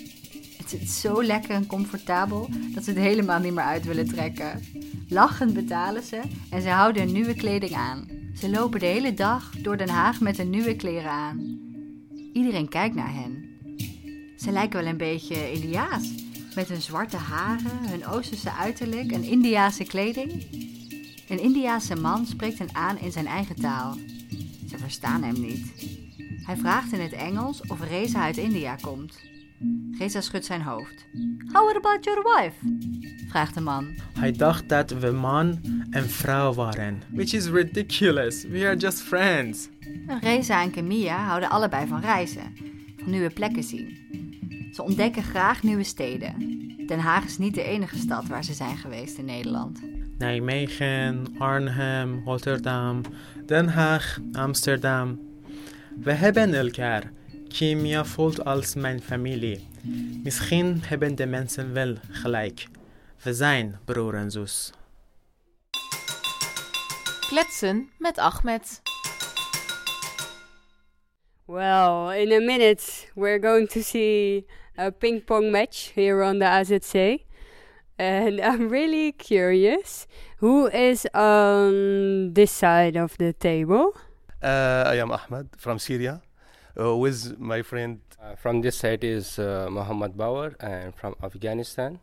Het 0.57 0.69
zit 0.69 0.89
zo 0.89 1.23
lekker 1.23 1.51
en 1.51 1.65
comfortabel 1.65 2.49
dat 2.73 2.83
ze 2.83 2.89
het 2.89 2.99
helemaal 2.99 3.39
niet 3.39 3.53
meer 3.53 3.63
uit 3.63 3.85
willen 3.85 4.07
trekken. 4.07 4.61
Lachend 5.09 5.53
betalen 5.53 6.03
ze 6.03 6.21
en 6.49 6.61
ze 6.61 6.69
houden 6.69 7.03
hun 7.03 7.13
nieuwe 7.13 7.35
kleding 7.35 7.73
aan. 7.73 8.22
Ze 8.33 8.49
lopen 8.49 8.79
de 8.79 8.85
hele 8.85 9.13
dag 9.13 9.51
door 9.61 9.77
Den 9.77 9.89
Haag 9.89 10.21
met 10.21 10.37
hun 10.37 10.49
nieuwe 10.49 10.75
kleren 10.75 11.11
aan. 11.11 11.59
Iedereen 12.33 12.69
kijkt 12.69 12.95
naar 12.95 13.13
hen. 13.13 13.45
Ze 14.37 14.51
lijken 14.51 14.79
wel 14.79 14.89
een 14.89 14.97
beetje 14.97 15.51
Indiaas. 15.51 16.13
Met 16.55 16.67
hun 16.67 16.81
zwarte 16.81 17.17
haren, 17.17 17.89
hun 17.89 18.05
Oosterse 18.05 18.51
uiterlijk 18.51 19.11
en 19.11 19.23
Indiase 19.23 19.83
kleding. 19.83 20.45
Een 21.27 21.39
Indiase 21.39 21.95
man 21.95 22.25
spreekt 22.25 22.59
hen 22.59 22.75
aan 22.75 22.97
in 22.97 23.11
zijn 23.11 23.27
eigen 23.27 23.55
taal. 23.55 23.97
Ze 24.69 24.77
verstaan 24.77 25.23
hem 25.23 25.39
niet. 25.39 25.73
Hij 26.45 26.57
vraagt 26.57 26.91
in 26.91 26.99
het 26.99 27.13
Engels 27.13 27.61
of 27.67 27.81
Reza 27.81 28.21
uit 28.21 28.37
India 28.37 28.75
komt. 28.75 29.19
Reza 29.97 30.21
schudt 30.21 30.45
zijn 30.45 30.61
hoofd. 30.61 31.05
How 31.51 31.75
about 31.75 32.03
your 32.03 32.23
wife? 32.23 32.55
Vraagt 33.33 33.53
de 33.53 33.61
man. 33.61 33.87
Hij 34.19 34.31
dacht 34.31 34.69
dat 34.69 34.91
we 34.91 35.11
man 35.11 35.59
en 35.89 36.09
vrouw 36.09 36.53
waren. 36.53 37.01
Which 37.09 37.33
is 37.33 37.47
ridiculous. 37.47 38.43
We 38.43 38.65
are 38.65 38.75
just 38.75 39.01
friends. 39.01 39.69
Reza 40.21 40.61
en 40.61 40.71
Camilla 40.71 41.17
houden 41.25 41.49
allebei 41.49 41.87
van 41.87 42.01
reizen, 42.01 42.53
van 42.97 43.09
nieuwe 43.09 43.29
plekken 43.29 43.63
zien. 43.63 43.97
Ze 44.73 44.83
ontdekken 44.83 45.23
graag 45.23 45.63
nieuwe 45.63 45.83
steden. 45.83 46.33
Den 46.87 46.99
Haag 46.99 47.25
is 47.25 47.37
niet 47.37 47.55
de 47.55 47.63
enige 47.63 47.97
stad 47.97 48.27
waar 48.27 48.43
ze 48.43 48.53
zijn 48.53 48.77
geweest 48.77 49.17
in 49.17 49.25
Nederland. 49.25 49.79
Nijmegen, 50.17 51.25
Arnhem, 51.37 52.21
Rotterdam, 52.25 53.01
Den 53.45 53.67
Haag, 53.67 54.19
Amsterdam. 54.31 55.19
We 55.99 56.11
hebben 56.11 56.53
elkaar. 56.53 57.11
Kimia 57.47 58.05
voelt 58.05 58.45
als 58.45 58.75
mijn 58.75 59.01
familie. 59.01 59.67
Misschien 60.23 60.79
hebben 60.85 61.15
de 61.15 61.25
mensen 61.25 61.73
wel 61.73 61.95
gelijk. 62.09 62.67
We 63.23 63.33
zijn 63.33 63.79
broer 63.85 64.13
en 64.13 64.31
zus. 64.31 64.71
Kletsen 67.19 67.91
met 67.97 68.17
Ahmed. 68.17 68.81
Well, 71.45 72.21
in 72.21 72.31
a 72.31 72.39
minute, 72.39 73.07
we're 73.15 73.39
going 73.39 73.69
to 73.69 73.81
see 73.81 74.45
a 74.75 74.91
ping 74.91 75.23
pong 75.23 75.51
match 75.51 75.91
here 75.95 76.21
on 76.23 76.39
the 76.39 76.45
AZC. 76.45 77.25
And 77.95 78.41
I'm 78.49 78.69
really 78.69 79.13
curious 79.13 80.07
who 80.37 80.67
is 80.67 81.05
on 81.13 82.33
this 82.33 82.51
side 82.57 82.97
of 82.97 83.17
the 83.17 83.33
table? 83.33 83.95
Uh, 84.41 84.83
I 84.85 84.99
am 84.99 85.11
Ahmed 85.11 85.47
from 85.57 85.79
Syria 85.79 86.21
uh, 86.77 86.97
with 86.97 87.39
my 87.39 87.61
friend. 87.61 87.99
Uh, 88.21 88.35
from 88.35 88.61
this 88.61 88.75
side 88.75 89.03
is 89.03 89.39
uh, 89.39 89.69
Muhammad 89.69 90.17
Bauer 90.17 90.55
and 90.59 90.93
from 90.93 91.15
Afghanistan. 91.23 91.99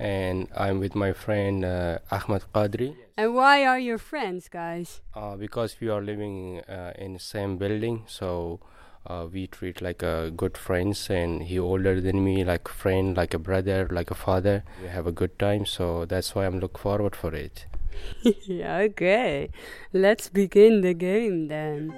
And 0.00 0.48
I'm 0.56 0.80
with 0.80 0.94
my 0.94 1.12
friend 1.12 1.62
uh, 1.62 1.98
Ahmed 2.10 2.44
Qadri. 2.54 2.96
And 3.18 3.34
why 3.34 3.66
are 3.66 3.78
you 3.78 3.98
friends, 3.98 4.48
guys? 4.48 5.02
Uh, 5.14 5.36
because 5.36 5.76
we 5.78 5.90
are 5.90 6.00
living 6.00 6.60
uh, 6.60 6.94
in 6.96 7.12
the 7.12 7.18
same 7.18 7.58
building, 7.58 8.04
so 8.06 8.60
uh, 9.06 9.26
we 9.30 9.46
treat 9.46 9.82
like 9.82 10.02
a 10.02 10.30
good 10.34 10.56
friends. 10.56 11.10
And 11.10 11.42
he 11.42 11.58
older 11.58 12.00
than 12.00 12.24
me, 12.24 12.44
like 12.44 12.66
a 12.70 12.72
friend, 12.72 13.14
like 13.14 13.34
a 13.34 13.38
brother, 13.38 13.88
like 13.90 14.10
a 14.10 14.14
father. 14.14 14.64
We 14.80 14.88
have 14.88 15.06
a 15.06 15.12
good 15.12 15.38
time, 15.38 15.66
so 15.66 16.06
that's 16.06 16.34
why 16.34 16.46
I'm 16.46 16.60
look 16.60 16.78
forward 16.78 17.14
for 17.14 17.34
it. 17.34 17.66
yeah, 18.46 18.78
okay. 18.78 19.50
Let's 19.92 20.30
begin 20.30 20.80
the 20.80 20.94
game 20.94 21.48
then. 21.48 21.92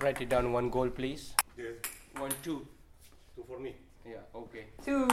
Write 0.00 0.20
it 0.20 0.28
down. 0.28 0.52
One 0.52 0.70
goal, 0.70 0.90
please. 0.90 1.34
Yeah. 1.56 2.20
One, 2.20 2.30
two. 2.42 2.66
Two 3.34 3.44
for 3.46 3.58
me. 3.58 3.74
Yeah. 4.06 4.16
Okay. 4.34 4.64
Two 4.84 5.06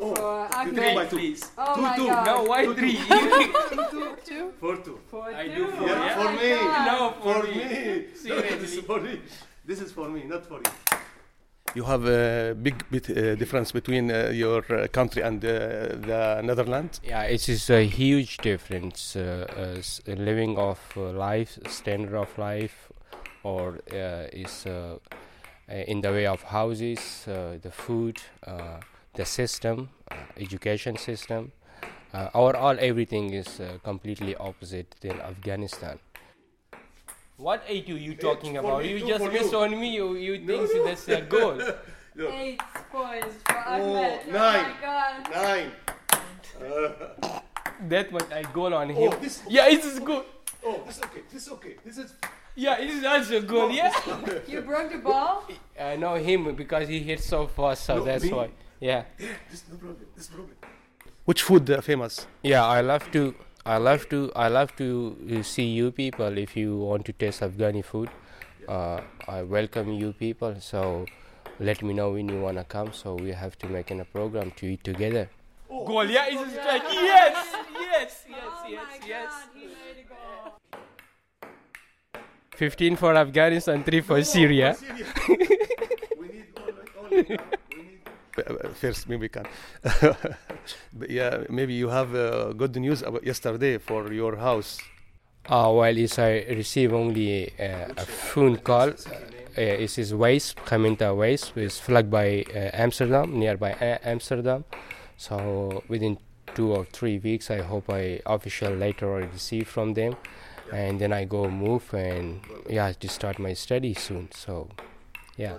for 0.00 0.48
Ahmed. 0.54 0.74
three 0.76 0.94
by 0.94 1.06
two. 1.06 1.16
Please. 1.16 1.50
Oh 1.58 1.74
Two, 1.74 1.82
my 1.82 1.96
two. 1.96 2.06
god. 2.06 2.26
No, 2.26 2.42
why 2.44 2.64
Two, 2.64 2.74
two. 2.74 2.80
three? 2.80 2.96
two, 3.90 4.16
two. 4.24 4.52
For 4.60 4.76
two. 4.76 5.00
For 5.10 5.24
I 5.34 5.48
two. 5.48 5.54
do 5.56 5.66
four. 5.72 5.88
Yeah, 5.88 6.04
yeah? 6.04 6.22
for 6.22 6.30
me. 6.32 6.50
No, 6.86 7.14
for, 7.22 7.42
for 7.42 7.48
me. 7.48 7.54
me. 7.58 8.04
This 8.60 8.72
is 8.76 8.84
for 8.84 9.00
me. 9.00 9.20
This 9.64 9.80
is 9.80 9.92
for 9.92 10.08
me, 10.08 10.22
not 10.24 10.46
for 10.46 10.58
you. 10.58 10.98
You 11.74 11.82
have 11.84 12.06
a 12.06 12.54
big 12.54 12.88
bit, 12.90 13.10
uh, 13.10 13.34
difference 13.34 13.72
between 13.72 14.10
uh, 14.10 14.30
your 14.32 14.64
uh, 14.72 14.86
country 14.88 15.22
and 15.22 15.44
uh, 15.44 15.48
the 15.48 16.40
Netherlands. 16.42 17.00
Yeah, 17.04 17.22
it 17.24 17.48
is 17.48 17.68
a 17.68 17.84
huge 17.84 18.38
difference. 18.38 19.14
Uh, 19.16 19.46
uh, 19.50 19.78
s- 19.78 20.00
living 20.06 20.56
of 20.56 20.78
uh, 20.96 21.10
life, 21.10 21.58
standard 21.68 22.14
of 22.14 22.38
life, 22.38 22.90
or 23.42 23.80
uh, 23.92 24.28
is 24.32 24.64
in 25.68 26.00
the 26.00 26.10
way 26.10 26.26
of 26.26 26.42
houses, 26.42 27.26
uh, 27.28 27.58
the 27.60 27.70
food, 27.70 28.18
uh, 28.46 28.78
the 29.14 29.24
system, 29.24 29.88
uh, 30.10 30.14
education 30.36 30.96
system. 30.96 31.52
Uh, 32.12 32.28
overall, 32.34 32.76
everything 32.78 33.32
is 33.32 33.60
uh, 33.60 33.78
completely 33.82 34.36
opposite 34.36 34.94
than 35.00 35.20
Afghanistan. 35.20 35.98
What 37.36 37.62
age 37.68 37.88
you 37.88 37.96
you 37.96 38.14
talking 38.14 38.54
for 38.54 38.60
about? 38.60 38.84
You 38.86 39.00
just 39.00 39.24
for 39.24 39.30
missed 39.30 39.52
you. 39.52 39.58
on 39.58 39.78
me. 39.78 39.90
You 39.94 40.14
you 40.16 40.38
No, 40.38 40.66
think 40.66 40.74
no. 40.76 40.84
that's 40.86 41.08
a 41.08 41.20
goal? 41.20 41.60
Eight 42.32 42.62
points 42.90 43.34
for 43.44 43.62
Oh, 43.66 43.96
Ahmed. 43.96 44.32
nine. 44.32 44.62
my 44.72 44.74
god. 44.80 45.30
Nine. 45.34 45.70
That 47.88 48.10
much 48.10 48.32
I 48.32 48.42
goal 48.54 48.72
on 48.72 48.88
him. 48.88 49.12
Oh, 49.12 49.16
this- 49.20 49.42
yeah, 49.48 49.68
it 49.68 49.84
is 49.84 49.98
good. 50.00 50.24
Oh, 50.64 50.80
this 50.86 50.96
is 50.96 51.02
okay. 51.04 51.22
This 51.30 51.42
is 51.46 51.52
okay. 51.52 51.74
This 51.84 51.98
is. 51.98 52.14
Yeah, 52.56 52.78
it 52.78 52.88
is 52.88 53.04
also 53.04 53.40
good. 53.42 53.68
No, 53.68 53.74
yeah. 53.74 53.92
You 54.48 54.62
broke 54.62 54.90
the 54.90 54.98
ball? 54.98 55.44
I 55.78 55.96
know 55.96 56.14
him 56.14 56.54
because 56.54 56.88
he 56.88 57.00
hits 57.00 57.26
so 57.26 57.46
fast, 57.46 57.84
so 57.84 57.96
No, 57.98 58.04
that's 58.04 58.24
me? 58.24 58.32
why. 58.32 58.48
Yeah. 58.80 59.04
This 59.50 59.64
no 59.70 59.76
problem. 59.76 60.06
This 60.16 60.26
problem. 60.28 60.56
Which 61.26 61.42
food 61.42 61.70
uh, 61.70 61.80
famous? 61.82 62.26
Yeah, 62.42 62.64
I 62.64 62.80
love 62.80 63.10
to. 63.12 63.34
I 63.66 63.76
love 63.78 64.08
to. 64.08 64.32
I 64.34 64.48
love 64.48 64.74
to 64.76 65.38
uh, 65.38 65.42
see 65.42 65.64
you 65.66 65.90
people. 65.90 66.38
If 66.38 66.56
you 66.56 66.78
want 66.78 67.04
to 67.06 67.12
taste 67.12 67.40
Afghani 67.42 67.84
food, 67.84 68.08
uh, 68.68 69.00
I 69.28 69.42
welcome 69.42 69.92
you 69.92 70.12
people. 70.14 70.54
So 70.60 71.04
let 71.60 71.82
me 71.82 71.92
know 71.92 72.12
when 72.12 72.28
you 72.28 72.40
wanna 72.40 72.64
come. 72.64 72.92
So 72.92 73.14
we 73.16 73.32
have 73.32 73.58
to 73.58 73.66
make 73.68 73.90
an, 73.90 74.00
a 74.00 74.04
program 74.06 74.50
to 74.52 74.66
eat 74.66 74.82
together. 74.84 75.28
Goal, 75.68 76.04
yeah, 76.04 76.26
it's 76.28 76.40
a 76.40 76.50
strike. 76.50 76.82
Yes, 76.92 77.52
yes, 77.74 78.24
yes, 78.30 78.38
Oh 78.40 78.66
yes, 78.68 78.86
my 79.00 79.06
yes. 79.06 79.30
god, 79.30 79.48
he 79.54 79.66
made 79.66 80.04
a 80.04 80.08
goal. 80.08 80.52
15 82.56 82.96
for 82.96 83.14
Afghanistan, 83.14 83.84
3 83.84 84.00
for 84.00 84.22
Syria. 84.24 84.76
Uh, 87.12 88.42
uh, 88.42 88.68
First, 88.74 89.08
maybe 89.08 89.22
we 89.22 89.28
can. 89.28 89.46
But 90.92 91.10
yeah, 91.10 91.44
maybe 91.48 91.74
you 91.74 91.88
have 91.88 92.14
uh, 92.14 92.52
good 92.52 92.76
news 92.76 93.02
about 93.02 93.24
yesterday 93.24 93.78
for 93.78 94.12
your 94.12 94.36
house. 94.36 94.78
Uh, 95.48 95.70
well, 95.74 95.96
is 95.96 96.18
I 96.18 96.44
receive 96.48 96.92
only 96.92 97.52
uh, 97.60 97.92
a 97.96 98.04
phone 98.04 98.56
call. 98.56 98.88
Uh, 98.88 99.60
it 99.60 99.98
is 99.98 100.12
Waste, 100.14 100.56
Gemeente 100.66 101.14
Waste, 101.16 101.56
is 101.56 101.78
flagged 101.78 102.10
by 102.10 102.44
uh, 102.54 102.70
Amsterdam, 102.72 103.38
nearby 103.38 103.70
A- 103.80 104.00
Amsterdam. 104.08 104.64
So 105.16 105.82
within 105.88 106.18
two 106.54 106.72
or 106.72 106.84
three 106.86 107.18
weeks, 107.18 107.50
I 107.50 107.62
hope 107.62 107.88
I 107.90 108.20
official 108.26 108.72
letter 108.74 109.14
I 109.16 109.20
receive 109.32 109.68
from 109.68 109.94
them, 109.94 110.16
and 110.72 111.00
then 111.00 111.12
I 111.12 111.24
go 111.24 111.48
move 111.50 111.92
and 111.94 112.40
yeah 112.68 112.92
to 112.92 113.08
start 113.08 113.38
my 113.38 113.54
study 113.54 113.94
soon. 113.94 114.28
So 114.32 114.68
yeah. 115.36 115.56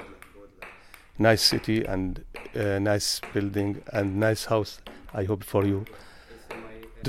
Nice 1.20 1.42
city 1.42 1.84
and 1.84 2.24
uh, 2.56 2.78
nice 2.80 3.22
building 3.34 3.82
and 3.92 4.20
nice 4.20 4.46
house. 4.46 4.80
I 5.14 5.24
hope 5.24 5.44
for 5.44 5.66
you. 5.66 5.86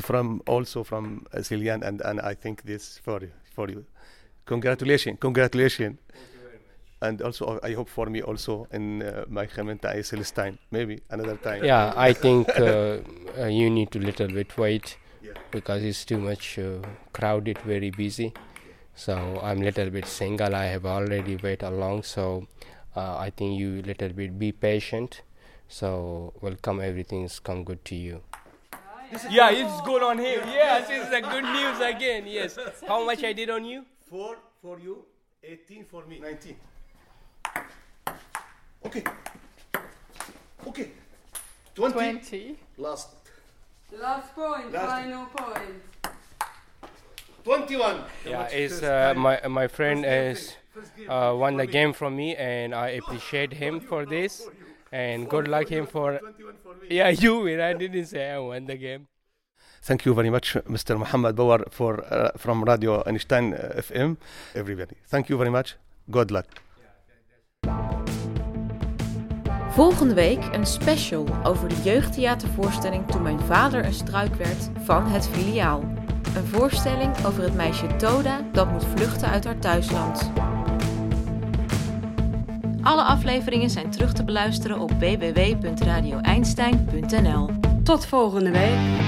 From 0.00 0.43
also 0.47 0.85
from 0.85 1.26
uh, 1.35 1.38
Cillian 1.38 1.83
and 1.83 2.00
and 2.02 2.21
I 2.21 2.35
think 2.35 2.62
this 2.62 2.99
for 2.99 3.21
you 3.21 3.33
for 3.52 3.69
you. 3.69 3.85
Congratulations, 4.47 5.19
congratulations. 5.21 5.99
And 7.00 7.23
also, 7.23 7.61
I 7.62 7.75
hope 7.75 7.88
for 7.88 8.07
me 8.07 8.23
also 8.23 8.67
in 8.73 9.02
uh, 9.02 9.25
my 9.28 9.47
Gementa 9.47 9.95
Celestine, 10.02 10.59
maybe 10.73 11.00
another 11.11 11.37
time. 11.37 11.64
Yeah, 11.64 11.93
I 11.97 12.12
think 12.12 12.49
uh, 12.59 12.99
uh, 13.38 13.47
you 13.47 13.71
need 13.71 13.93
to 13.93 14.00
little 14.00 14.26
bit 14.26 14.57
wait 14.59 14.97
because 15.51 15.83
it's 15.83 16.05
too 16.05 16.19
much 16.19 16.59
uh, 16.59 16.79
crowded, 17.13 17.59
very 17.59 17.91
busy. 17.91 18.33
So 18.95 19.41
I'm 19.43 19.61
little 19.61 19.91
bit 19.91 20.07
single. 20.07 20.55
I 20.55 20.65
have 20.67 20.85
already 20.85 21.37
wait 21.37 21.63
along. 21.63 22.03
So 22.03 22.47
uh, 22.97 23.17
I 23.19 23.31
think 23.31 23.59
you 23.59 23.83
little 23.83 24.09
bit 24.11 24.39
be 24.39 24.53
patient. 24.53 25.23
So 25.69 26.33
welcome, 26.41 26.81
everything's 26.81 27.39
come 27.39 27.63
good 27.65 27.85
to 27.87 27.95
you. 27.95 28.23
Yeah, 29.31 29.51
it's 29.51 29.81
good 29.83 30.03
on 30.03 30.19
him. 30.19 30.41
Yes, 30.47 30.89
it's 30.91 31.13
a 31.15 31.21
good 31.21 31.45
news 31.45 31.81
again. 31.81 32.27
Yes. 32.27 32.59
How 32.87 33.05
much 33.05 33.25
I 33.25 33.33
did 33.33 33.51
on 33.51 33.65
you? 33.65 33.85
Four 34.11 34.37
for 34.61 34.79
you, 34.79 35.05
18 35.43 35.85
for 35.85 36.05
me. 36.07 36.19
19. 36.19 36.57
Okay. 38.85 39.05
Okay. 40.67 40.91
20. 41.75 41.93
20. 41.93 42.57
Last. 42.79 43.18
Last 43.92 44.35
point, 44.35 44.73
Last- 44.73 45.02
final 45.02 45.26
point. 45.26 45.83
21. 47.45 48.02
Yeah, 48.26 48.42
it's 48.49 48.83
uh, 48.83 49.14
my 49.16 49.40
my 49.49 49.68
friend 49.68 50.04
is 50.04 50.54
uh, 51.08 51.34
won 51.34 51.56
the 51.56 51.67
game 51.67 51.93
from 51.95 52.15
me, 52.17 52.36
and 52.36 52.75
I 52.75 52.89
appreciate 53.00 53.54
him 53.54 53.80
for 53.80 54.04
this. 54.04 54.47
And 54.93 55.28
good 55.28 55.49
luck 55.49 55.69
him 55.69 55.86
for. 55.86 56.21
Yeah, 56.91 57.08
you 57.25 57.41
win. 57.41 57.60
I 57.60 57.73
didn't 57.73 58.06
say 58.06 58.30
I 58.30 58.39
won 58.39 58.67
the 58.67 58.76
game. 58.76 59.08
Thank 59.80 60.04
you 60.04 60.13
very 60.13 60.28
much, 60.28 60.54
Mr. 60.69 60.99
Muhammad 60.99 61.36
Bawar, 61.36 61.71
for 61.73 62.04
uh, 62.13 62.32
from 62.36 62.65
Radio 62.65 63.02
Einstein 63.06 63.54
uh, 63.54 63.73
FM. 63.76 64.17
Everybody, 64.54 64.97
thank 65.06 65.28
you 65.30 65.39
very 65.39 65.50
much. 65.50 65.76
Good 66.10 66.30
luck. 66.30 66.47
Volgende 69.78 70.14
week 70.14 70.45
een 70.52 70.67
special 70.67 71.26
over 71.45 71.69
de 71.69 71.82
jeugdtheatervoorstelling 71.82 73.06
Toen 73.06 73.23
mijn 73.23 73.41
vader 73.41 73.84
een 73.84 73.93
struik 73.93 74.34
werd 74.34 74.71
van 74.82 75.06
het 75.06 75.28
filiaal. 75.28 75.80
Een 76.36 76.47
voorstelling 76.47 77.26
over 77.26 77.43
het 77.43 77.54
meisje 77.54 77.97
Toda 77.97 78.41
dat 78.52 78.71
moet 78.71 78.84
vluchten 78.84 79.28
uit 79.28 79.45
haar 79.45 79.58
thuisland. 79.58 80.30
Alle 82.82 83.02
afleveringen 83.02 83.71
zijn 83.71 83.91
terug 83.91 84.12
te 84.12 84.25
beluisteren 84.25 84.78
op 84.78 84.91
www.radioeinstein.nl. 84.91 87.50
Tot 87.82 88.06
volgende 88.06 88.50
week. 88.50 89.07